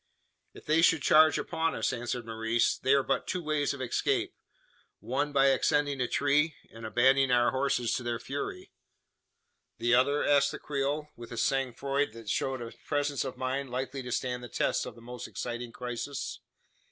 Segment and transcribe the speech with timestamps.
[0.55, 4.33] "If they should charge upon us," answered Maurice, "there are but two ways of escape.
[4.99, 8.71] One, by ascending a tree, and abandoning our horses to their fury."
[9.77, 13.69] "The other?" asked the Creole, with a sang froid that showed a presence of mind
[13.69, 16.39] likely to stand the test of the most exciting crisis.